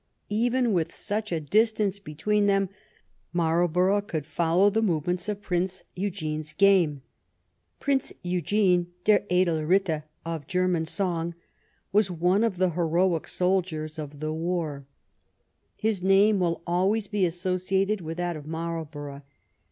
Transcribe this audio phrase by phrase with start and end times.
[0.29, 2.69] Even with such a distance between them,
[3.33, 7.03] Marlborough could follow the move ments of Prince Eugene's game.
[7.79, 11.35] Prince Eugene," der edel Bitter *' of German song,
[11.93, 14.87] was one of the heroic soldiers of the war.
[15.75, 18.47] His name 105 THE REIGN OF QUEEN ANNE will always be associated with that of
[18.47, 19.21] Marlborough.